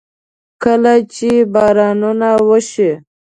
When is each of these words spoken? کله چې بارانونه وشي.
کله 0.63 0.93
چې 1.13 1.29
بارانونه 1.53 2.29
وشي. 2.49 2.91